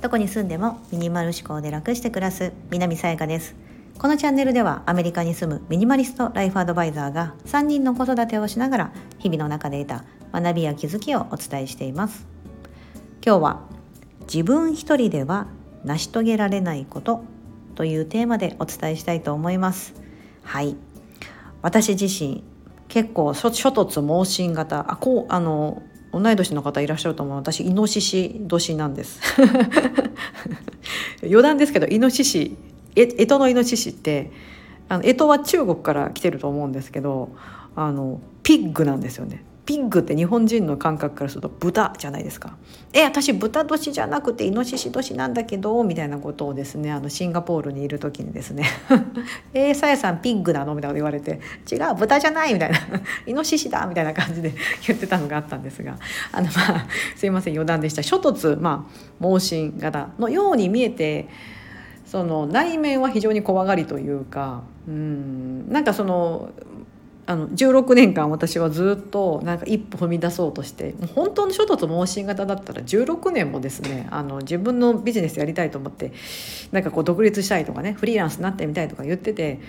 [0.00, 3.56] どこに住んでもミニマル思考で楽して暮らす南さやかです。
[3.98, 12.26] このチャンネルではアメリカに住むミニマリストライフアドバイザーが3人の子育てをしながら日々の中で得た学びや気づきをお伝えしています。
[13.24, 13.62] 今日は
[14.32, 15.48] 自分一人では
[15.84, 17.24] 成し遂げられないこと
[17.74, 19.94] というテーマでお伝えしたいと思います。
[20.44, 20.76] はい。
[21.62, 22.44] 私自身
[22.88, 24.90] 結構諸突猛進型。
[24.90, 25.82] あこうあの
[26.12, 27.36] 同い年の方いらっしゃると思う。
[27.36, 29.20] 私イノシシ年なんです。
[31.22, 32.56] 余談ですけどイノシシ
[32.94, 34.30] え干支のイノシシって
[34.88, 37.30] あの干支は中国から来てると思うんですけど
[37.74, 39.44] あのピッグなんですよね。
[39.66, 42.56] ピッグって日本人の感覚からすると豚じゃないですか。
[42.92, 48.64] え私豚年じゃなくてイノシシ年なんだけどみたいなことをですねあのシンガポールにいる時にですね
[49.52, 52.78] 「えー、さやさんピッグなの?」みたいなこと言われて「違う豚じゃない」みたいな
[53.26, 54.54] 「イノシシだ」みたいな感じで
[54.86, 55.96] 言ってたのがあったんですが
[56.30, 56.86] あのまあ
[57.16, 61.28] すいません余談でした諸突まあ盲信型のように見えて
[62.04, 66.50] その内面は非常に怖がりというかうんなんかその
[67.28, 76.12] あの16年間私はずっとなんか一歩踏み出そうとしてもう本当の諸突猛進型だったら16年もですねあの自分のビジネスやりたいと思って
[76.70, 79.60] なんかこう独立したいとかねフリーランスになってみたいとか言ってて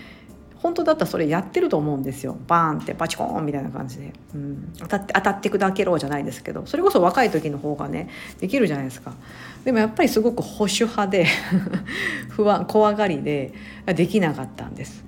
[0.60, 2.38] 本当だったらそれやってると思うんですよ。
[2.48, 9.14] バーンってバチコーンみたいな感じで、うん、当たって当たって砕けろじゃないですけどそれこそ若い時の方がねできるじゃないですか。
[9.64, 11.26] でもやっぱりすごく保守派で
[12.30, 13.54] 不安怖がりで
[13.86, 15.07] できなかったんです。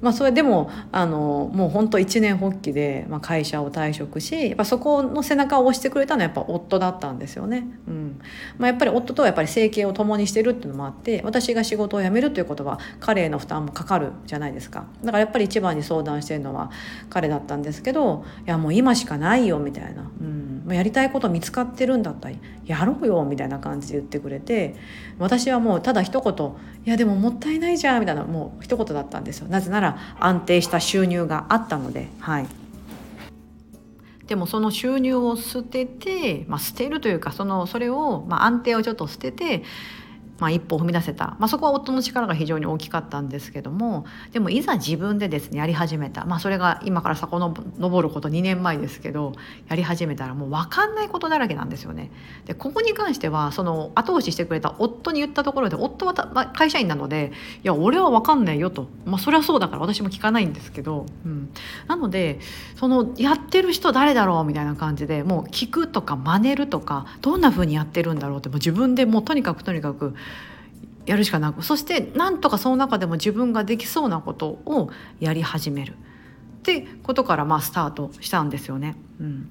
[0.00, 7.66] まあ、それでもあのもう本当一年発起で、まあ、会社を退職しやっぱそこの背中を押してくれたのはやっぱ夫だったんですよね。
[7.86, 8.20] うん。
[8.58, 14.86] まあ、やっぱり夫とはやっぱり生計を共にしてるっていうのもあって私が仕事を辞めるということは彼への負担もかかるじゃないですか。
[15.00, 16.70] だからやっぱり一番に相談してるのは
[17.08, 24.76] 彼だったんですけどいやもう今しかないよみたいな、うん、やりたいこと見つかってるんだったらやろうよみたいな感じで言ってくれて
[25.18, 26.52] 私はもうただ一言
[26.86, 29.48] 「いやでももったいないじゃん」みたいなもう一言だったんですよ。
[29.48, 32.46] なぜなら安定した収入があったのではい。
[34.26, 39.64] でもその収入を捨てて、まあ、捨てるというかそのそれを、まあ、安定をちょっと捨てて
[40.40, 49.32] まあ、一歩踏み出せた、まあ、そこは夫の力が非常に大きかったんですけどもでもいざ自分でですねやり始めた、まあ、それが今から遡ること2年前ですけど
[49.68, 52.10] やり始めたらもう分かんないことだらけなんですよね。
[52.46, 61.50] でここに関してはその後押ししてくれた夫に言ったところで夫はまあ、会社員なので「いや俺は分かんないよ」と、まあ、それはそうだから私も聞かないんですけど、うん、
[61.86, 62.40] なので
[62.76, 64.44] そのやってる人誰だろう？
[64.44, 70.14] みたいな感じでもう聞くとか真似るとかどんな風にやってるんだろうってもう自分でもうとにかくとにかく
[71.06, 78.96] やるしかなくそしてなんとかその中でも自分ができそうなことをやり始めるってことからまあスタートしたんですよね。
[79.20, 79.50] うん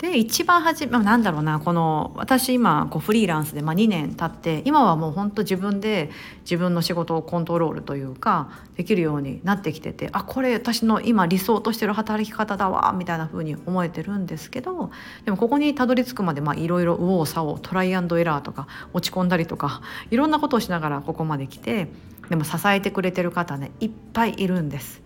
[0.00, 14.90] で一番初め、まあ、なんだろうなこの私今こうフリーランスで、まあ、2年経って今はもう本当自分で自分の仕事をコントロールというかできるようになってきててあこれ私の今理想としてる働き方だわみたいな風に思えてるんですけど
[15.26, 21.88] でもここにたどり着くまでいろいろ右往左往トライアンドエラーとか落ち込んだりとかいろんなことをしながらここまで来て
[22.30, 25.02] でも支えてくれてる方ねいっぱいいるんです。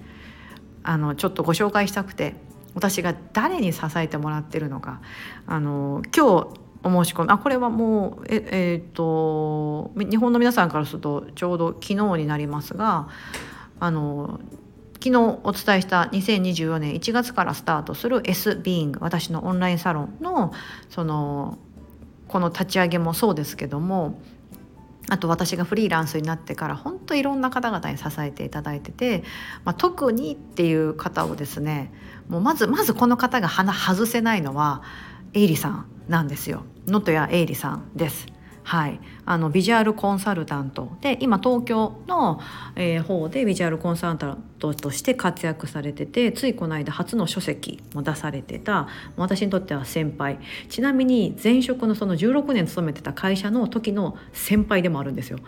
[0.87, 2.37] あのちょっとご紹介したくて
[2.75, 5.01] 私が誰に支えてもらってるのか。
[5.47, 13.09] あの今日お申し込みあこれはもうええ、っと日本の皆さんからするとちょうど昨日になりますが
[13.81, 14.39] あの
[15.03, 20.53] 昨日お伝えした2024年1月からスタートする S ビーイング私のオンラインサロンの
[20.91, 21.59] その
[22.29, 24.19] この立ち上げもそうですけども
[25.09, 29.23] あと私がフリーランスになってから本当いろんな方々に支えていただいてて、
[29.65, 31.93] まあ、特にっていう方をですね
[32.29, 34.83] もうまずまずこの方が鼻外せないのは
[35.35, 38.34] エイリさんなんですよ能登谷エイリさんです。
[38.67, 40.97] はい、あのビジュアルコンサルタント。
[41.03, 42.41] で今東京の、
[42.77, 50.39] えー、方でビジュアルコンサルタントとして活躍されててついこの間初の書籍も出されてた私にとっては先輩。
[50.71, 55.41] ちなみに前職のその16年勤めてた会社の時の先輩でもあるんですよ。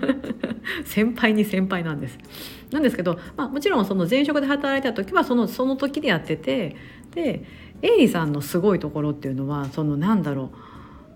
[0.84, 2.18] 先輩に先輩なんです。
[2.70, 6.76] なんですけど、まあ、もちろんその前職で働いた時はそのその時でやってて
[7.14, 7.44] で
[7.80, 10.58] エイリさんのすごいところっていうのはそのなんだろう。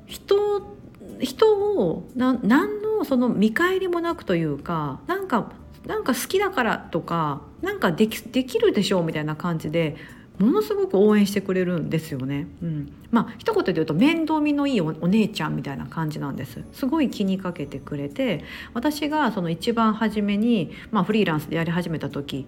[0.06, 0.79] 人
[1.18, 5.52] 人をな何のその見返りもなくというかなんか
[5.86, 9.96] なんか好きだからとかなんかできできるでしょうみたいな感じで
[10.40, 12.48] ものすごく応援してくれるんですよね。
[12.62, 16.64] うん、まあ一言で言うと面倒見のいいお姉ちゃんみたいな感じなんです。
[16.72, 18.42] すごい気にかけてくれて
[18.72, 22.46] 私がその一番初めに、まあ、フリーランスでやり始めた時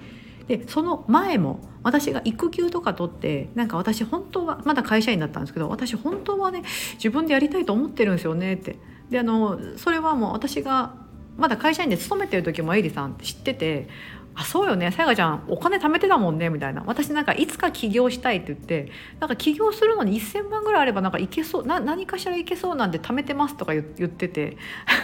[0.48, 6.62] でその前も私が育休とか取ってなんか私本当はまだ会社員だったんですけど私本当はね
[6.94, 8.78] 自分でやりたいと思ってるんですよねって
[9.10, 10.94] であのそれはもう私が
[11.36, 13.88] まだ会社員で勤めてる時もエイリさんって知ってて
[14.34, 14.90] あそうよね。
[14.90, 16.48] さやかちゃんお金貯めてたもんね。
[16.48, 16.82] みたいな。
[16.86, 18.90] 私なんかいつか起業したいって言って
[19.20, 24.56] なんか起業するのに1,000万ぐらいあればなんかいけそうな何かしらいけそうなんで貯めてますとか言ってて。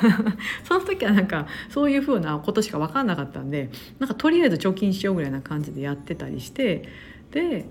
[0.65, 6.89] その時はなんかそういうふうなことしか分かんなかったんでなんかとりあえず貯金しようぐらいな感じでやってたりして
[7.31, 7.67] で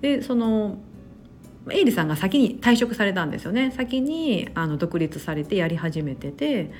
[0.00, 0.78] でその
[1.70, 3.70] エイリさんが先に退職されたんですよね。
[3.70, 6.72] 先にあの独立されてやり始めてて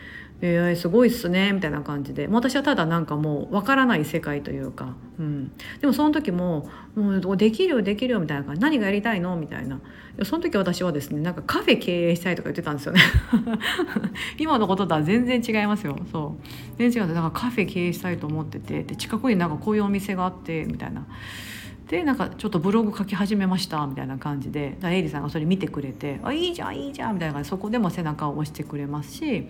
[0.44, 2.26] えー、すごいっすねみたいな感じで。
[2.26, 9.80] 私はただなんかもうわからない世界というか、うん、でもその時も「もうできるよできるよ」みたいな感じ「何がやりたいの?」みたいな。
[10.24, 13.00] その時私はですねなんかカフェ経営したいとか言ってたんですよね。
[14.36, 15.96] 今のこととは全然違いますよ。
[16.10, 16.46] そう。
[16.76, 18.82] 全然違うなんかカフェ経営したいと思ってて。
[18.82, 21.06] で近くになんかこういうお店があってみたいな。
[21.88, 24.76] でなんかちょっとブログ書き始めましたみたいな感じで。
[24.84, 27.50] エイリさんがそれ見てくれて「あいいじゃんいいじゃん」みたいな感じで。
[27.50, 29.46] そこでも背中を押してくれますし。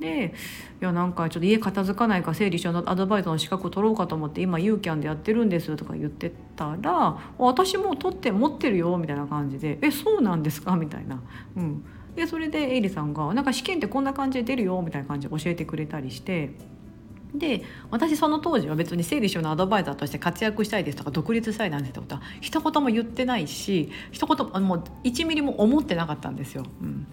[0.00, 0.34] で
[0.80, 10.76] いやなんかちょっと家片付かないか整理収納アドバイザーの資格取ろうかと思って今ユーキャンでやってるんですとか言ってたら私も取って持ってるよみたいな感じでえそうなんですか？
[10.76, 11.20] みたいな。
[11.56, 11.84] うん
[12.14, 16.52] でそれでエイリさんが「なんか試験ってこんな感じで出るよ」みたいな感じで教えてくれたりして
[17.38, 26.64] で私その当時は別に整理収納アドバイザーとして活躍したいですとか独立したいなんてことは一言も言ってないし一言もう1ミリも思ってなかったんですよ。
[26.80, 27.06] うん、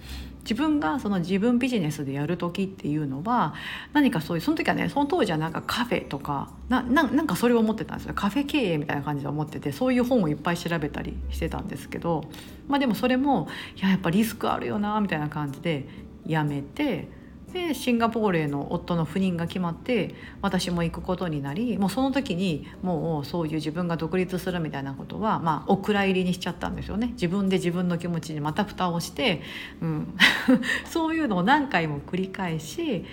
[0.43, 3.53] 自分がその自分ビジネスでやる時っていうのは
[3.93, 12.25] 何かそういうその時はねその当時はなんかカフェとかななんかそれを思ってたんですよカフェ経営みたいな感じで思っててそういう本をいっぱい調べたりしてたんですけど
[12.67, 13.47] まあでもそれも
[13.77, 15.87] いややっぱリスクあるよなみたいな感じで
[16.25, 17.22] やめて。
[17.53, 27.09] でシンガポールへの夫の赴任が決まって私も行くことになりもうその時にもうそういう自分が独立するみたいなことは、まあ、お蔵入りにしちゃったんですよね。
[27.13, 29.41] 自分で自分の気持ちにまた蓋をして、
[29.81, 30.17] うん、
[30.89, 33.05] そういうのを何回も繰り返し、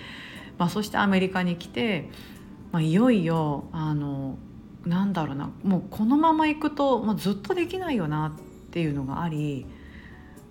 [0.57, 2.09] まあ、そしてアメリカに来て、
[2.71, 4.39] まあ、いよいよあの
[4.85, 9.67] なんだろうなもうこのまま行くともうずっとできないよなっていうのがあり、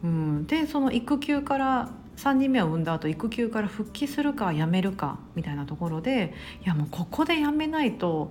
[0.04, 1.90] うん、でその育休から
[2.20, 8.30] 3人目を産んだ後育休から復帰するか辞めるかみたいなところでいやもうここで辞めないと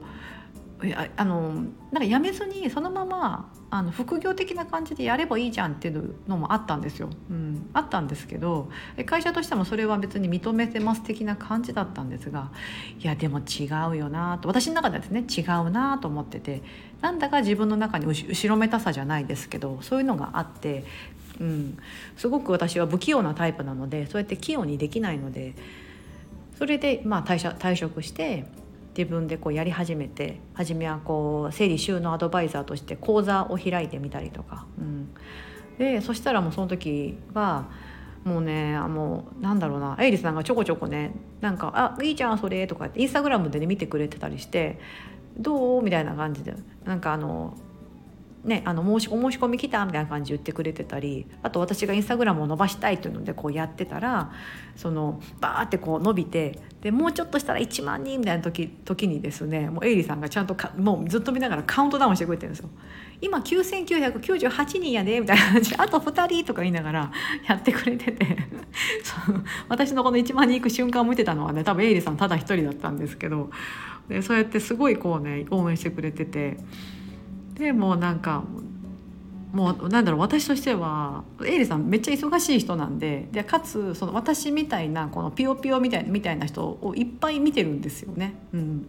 [1.17, 1.51] あの
[1.91, 8.69] なんか辞めずにそのままあの副業的な感じでやればいいじゃんっていうのもあったんですよ、うん、あったんですけど
[9.05, 12.51] 会社としてもそれは別に認めてます的な感じだったんですが
[12.99, 14.47] いやでも違うよなと。
[14.47, 16.63] 私の中ではですね違うなと思ってて
[17.01, 20.85] なんだか自分の中に後ろめたさじゃないですけどそういうのがあって
[21.39, 21.77] うん、
[22.17, 25.53] すごく私は不器用なタイプなのでそうやって器用にできないので
[26.57, 28.45] それでまあ退社退職して
[28.97, 35.09] 自分でこうやり始めて初めはこう整理収納アドバイザーとして講座を開いてみたりとか、うん、
[35.77, 37.69] でそしたらもうその時は
[38.25, 44.79] もうねあもうなんだろうなエイリスさんがちょこちょこねなんか「あいいじゃんそれ」とかってインスタグラムでね見てくれてたりして
[45.39, 46.55] 「どう?」みたいな感じで。
[46.85, 47.55] なんかあの
[48.43, 54.31] ね、あの申しお申し込み来たみたいな感じで言ってくれてたりあと私がインスタグラムを伸ばしたいというのでこうやってたら
[54.77, 62.69] そのバーってこう伸びてでもうちょっとしたら1万人みたいな時時にですねもうエイリーさんがちゃんとかもうずっと見ながらカウントダウンしてくれてるんですよ。
[63.19, 67.11] 今9998人やでみたいな感じあと2人とか言いながら
[67.45, 68.25] やってくれてて
[69.03, 73.49] そう私のこの1万人行く瞬間を見てたのはね多分エイリーさんただ一人だったんですけど
[74.07, 76.57] でそうやってすごいこうね応援してくれてて。
[77.59, 78.43] でもなんか
[79.51, 88.35] もうなんだろう私としてはエイリさんめっちゃ忙しい人なんででかつその私みたいなこのピヨピヨみたいみたいな人をいっぱい見てるんですよね。
[88.53, 88.87] うん、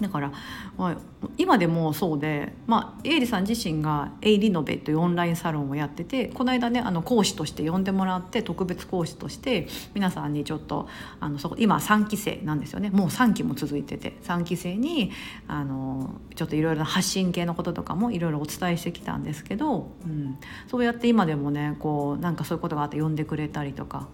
[0.00, 0.32] だから、
[0.78, 0.96] まあ、
[1.36, 10.88] 今でもそうで、まあ、エイリさん自身がエイリノベというオンラインサロンをやっててこの間ねあの講師として呼んでもらって特別講師として皆さんにちょっと
[11.20, 12.90] あのそこ今3期生なんですよね。
[12.90, 15.12] もう3期も続いてて3期生に
[15.46, 20.38] あのちょっといろいろな発信系のこととかもいろいろお伝えしてきたんですけど、うん、
[20.68, 24.08] そうやって今でもねこうなんかそういうことがあって呼んでくれたりとか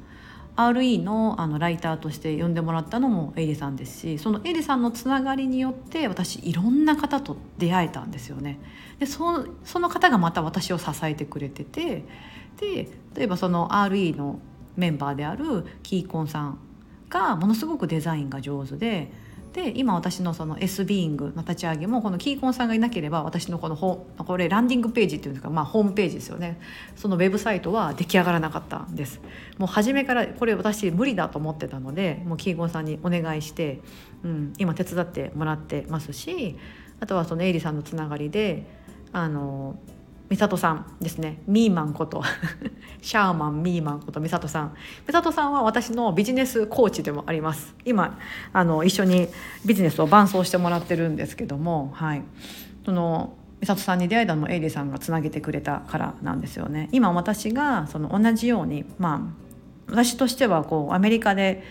[0.56, 8.58] RE のあのライターとして呼んでもらったのもエイリさんですしそのエイリさんのつながりによって私いろんな方と出会えたんですよね。
[8.98, 12.04] でそその方がまた私を支えてくれてて
[12.56, 14.38] で例えばその RE の
[14.76, 16.58] メンバーであるキーコンさん
[17.10, 19.25] がものすごくデザインが上手で。
[19.56, 26.60] で今私のその S ビーイングの立ち上げもこのキーコンさんがいなければ私のこのホこれランディングページっていうんですか、まあ、ホームページですよね。
[26.94, 29.18] そのウェブサイトは出来上がらなかったんです。
[29.56, 33.80] もう初めからこれ私無理だと思ってたのでもうキーコンさんにお願いして、
[34.22, 36.56] うん、今手伝ってもらってますし
[37.00, 38.66] あとはそのエイリさんのつながりで
[39.12, 39.78] あの
[40.28, 41.42] 美里さんですね。
[41.46, 42.22] ミーマンこと。
[43.00, 44.74] シャーマンミーマンこと美里さん。
[45.06, 47.74] 美里さんは私のビジネスコーチでもあります。
[47.84, 48.18] 今
[48.52, 49.28] あの一緒に
[49.64, 52.22] ビジネスを伴走してもらってるんですけどもはい。
[52.84, 56.88] その美里さんに出会いたのもエイリーさんがつなげてくれたからなんですよね。
[56.92, 59.46] 今私がその同じようにまあ
[59.88, 61.62] 私としてはこうアメリカで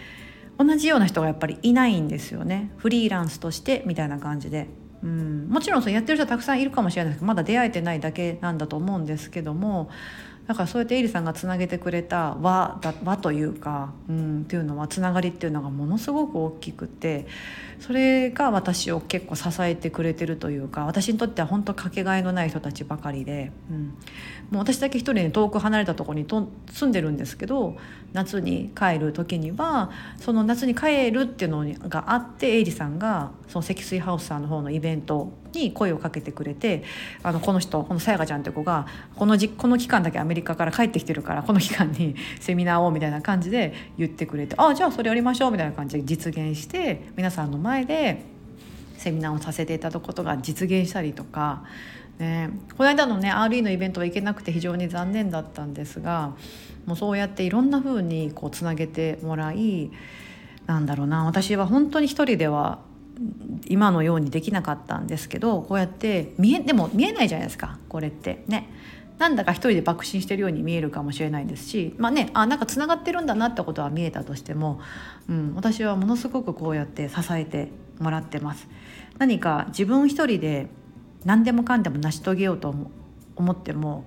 [0.58, 2.72] 同じような人がやっぱりいないんですよね。
[2.78, 4.68] フリーランスとしてみたいな感じで。
[5.06, 9.92] うん、もちろんそやってる人はたくさんいるかもしれないですけどまだ出会えてないだけなんだと思うんですけども
[10.48, 17.28] だからそうやってエリさんがつなげてくれた和だ輪というか、うん、っていうのはつながりっていうのがものすごく大きくて
[17.79, 23.94] それが私を結構支えてくれてるというか私にとっては本当かけがえのない人たちばかりで、うん、も
[24.53, 27.77] う私だけ一人で遠く離れたところにと住んでるんですけど
[28.13, 36.84] 夏に帰る時にはその夏に帰るっていうのがあってエイリさんがその積水ハウスさんの方のイベントに声をかけてくれて
[37.24, 48.24] あのこの人このさやかちゃんって子がこのじこの期間だけアメリカから帰ってきてるからこの期間に セミナーをみたいな感じで言ってくれてああじゃあそれやりましょうみたいな感じで実現して皆さんの前で
[48.98, 51.64] セミナーをさせていただくことが実現したりとか、
[52.20, 56.36] ね、この間のね RE のイベントは行けなくて非常に残念だったんですが
[56.86, 59.92] もうそうやっていろんな風にこうつなげてもらい
[60.68, 62.80] なんだろうな私は本当に一人では
[63.68, 68.70] 今のようにできなかったんですけどこうやって見えでも見えないじゃないですかこれってね。
[69.18, 74.82] なんだか一人で爆心してるように見えるかもしれないですしまあねあなんかつながってるんだなってことは見えたとしても、
[75.30, 77.70] うん、私はものすごくこうやって支えて
[78.00, 78.68] もらってます。
[79.18, 80.68] 何か自分一人で
[81.24, 82.76] 何でもかんでも成し遂げようと
[83.36, 84.06] 思っても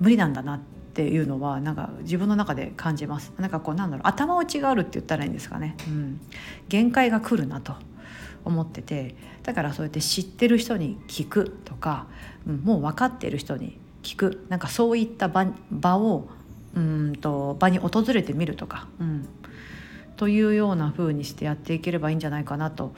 [0.00, 0.60] 無理なんだなっ
[0.94, 3.34] ていうのはなんか自分の中で感じます。
[3.38, 5.76] なんかこうなんだろう頭打ちがあるって言ったらいいんですかね。
[5.86, 6.20] うん、
[6.68, 7.74] 限界が来るなと。
[8.46, 12.06] 思っててだからそうやって知ってる人に聞くとか、
[12.46, 14.46] うん、もう分かってる人に聞く。
[14.48, 16.28] なんかそういった場場を
[16.74, 19.28] うんと場に訪れてみるとか、うん、
[20.16, 22.94] というような風にしてやっていければいいんじゃないかなと。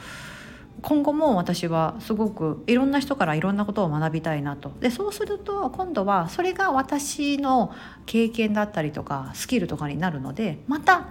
[0.80, 4.72] 今後も私はすごくいろんな人からいろんなことを学びたいなと。
[4.80, 7.72] でそうすると今度はそれが私の
[8.06, 11.08] 経験だったりとかスキルとかになるのでまた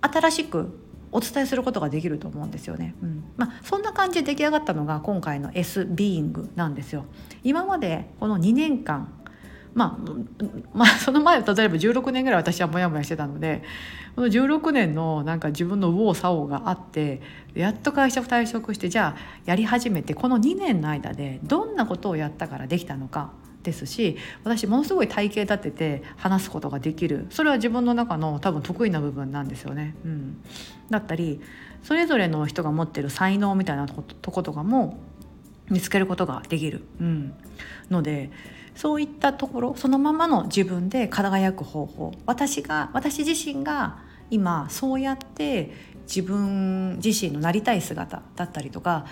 [0.00, 0.78] 新しく
[1.12, 2.94] お伝えすることができると思うんですよね。
[3.02, 3.24] うん。
[3.36, 7.04] まあ、そんな感じで出来上がったのが今回の S ビーイングなんですよ。
[7.42, 9.12] 今までこの2年間
[9.76, 10.10] まあ、
[10.74, 13.62] まあ、 その前例えば16年ぐらい私はモヤモヤしてたので
[14.16, 17.20] この16年のなんか自分の右往左往があって
[17.54, 29.94] やっと会社を退職してじゃあやり始めてこの2年の間でどんなことをやったからできたのかですし私ものすごい体系立てて話すことができるそれは自分の中の多分得意な部分なんですよね。
[30.04, 30.38] うん、
[30.88, 31.40] だったり
[31.82, 34.98] それぞれの人が持ってる才能みたいなとことかも
[35.70, 37.34] 見つけることができる、うん、
[37.90, 38.30] ので
[38.74, 42.12] そういったところそのままの自分で輝く方法。
[42.26, 43.98] 私が私自身が
[44.30, 45.72] 今そうやって
[46.06, 49.06] 自分自身のなりたい姿だったりとか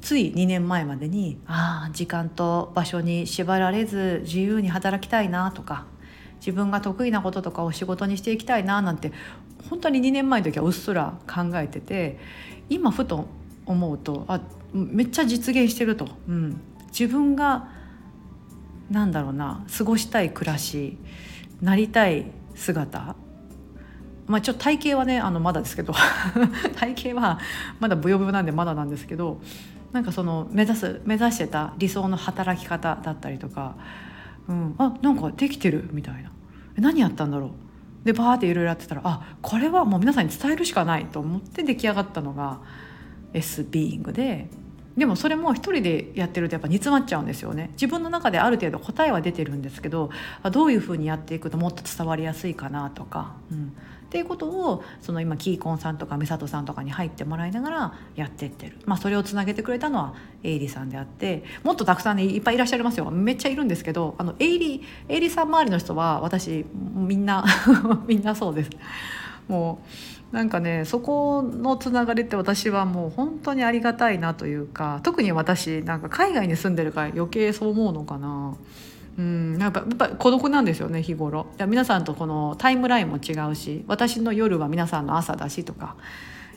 [0.00, 5.86] つい2年前までにああ時間と場所に縛られず自由に働きたいなとか
[6.36, 9.12] 自分が得意なこととかを仕事にしていきたいななんて
[9.68, 12.18] 本当に2年前の時はうっすら考えてて
[12.70, 13.26] 今ふと
[13.66, 14.40] 思うとあ
[14.72, 17.68] めっちゃ実現してると、うん、自分が
[18.90, 20.98] なんだろうな過ごしたい暮らし
[21.60, 23.16] なりたい姿。
[24.26, 25.92] まあちょっと体型はねあのまだですけど。
[26.76, 27.38] 体型は
[27.80, 29.40] まだブヨブヨなんでまだなんですけど。
[29.92, 33.74] なんかその目指す目指してた理想の働き方だったりとか、
[34.48, 36.30] うん、あなんかできてるみたいな。
[36.76, 37.50] 何やったんだろう。
[38.04, 42.60] でバーっていろいろやってたらあこれはもう皆さんに伝えるしかないと思って出来上がったのが
[43.32, 44.48] S ビーイングで
[44.96, 47.70] でもそれも一人でやってるとやっぱ煮詰まっちゃうんですよね。
[47.72, 50.10] 自分の中である程度答えは出てるんですけど
[50.50, 63.08] どういうふうにやっていくともっと伝わりやすいかなとか、うん、っていうことをその今キーコンさんとか美里さんとかに入ってもらいながらやってってる、まあ、それをつなげてくれたのはエイリさんであってもっとたくさんねいっぱいいらっしゃいますよ。
[63.12, 67.44] めっちゃいるんですけどあのエイリエイリさん周りの人は私みんな
[68.08, 68.70] みんなそうです。
[69.50, 69.82] も
[70.32, 78.56] うなんかねそこのつながりって私はもう本当にありがたいなというか特に私なんか海外に住んでるから余計そう思うのかな。
[79.18, 85.96] うんやっぱやっぱ孤独なんですよね日頃皆さんとこのタイムラインも違うし私の夜は皆さんの朝だしとか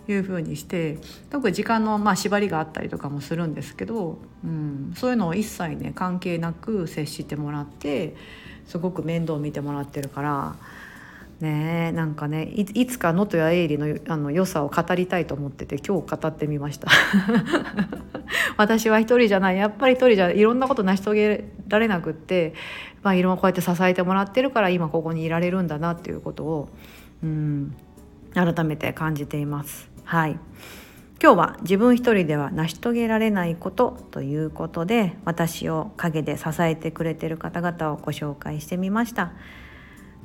[0.08, 1.00] いうふうにして
[1.32, 8.16] 特に時間のまあ縛りがあったりとかもするんですけど、うん、そういうのを一切ね関係なく接してもらって
[8.68, 10.56] すごく面倒を見てもらってるから。
[11.44, 16.88] ねなんかねいつか能登やエイリのあの良さを語りたいと思ってて今日語ってみました
[18.58, 22.54] 私は一人じゃないやっぱり一人じゃいろんなこと成し遂げられなくって、
[23.04, 26.70] まあ、いろんなこうやって支えてもらってるから今ここにいられるんだなっていうことを
[27.22, 27.76] うん
[28.34, 29.92] 改めて感じています。
[30.06, 30.40] はい
[31.22, 39.32] 今日は自分一人では成し遂げられないことということで私を陰で支えてくれてる方々をご紹介してみました。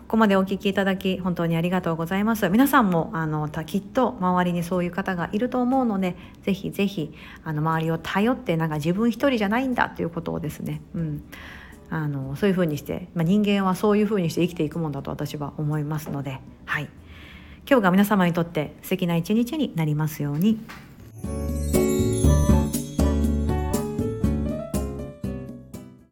[0.09, 2.49] ここまでお聞きいただき本当にありがとうございます。
[2.49, 7.13] 皆さんもあのきっと周りにそういう方がいると思うのでぜひぜひ
[7.45, 11.25] あの周りを頼ってなんか自分一人じゃないんだということをですね、うん、
[11.91, 16.89] あのそういうふうにして、まあ、人間はそういうふうにして生きていくもんだと私は思いますので、はい、
[17.69, 20.59] 今日が皆様にとって素敵な一日になりますように。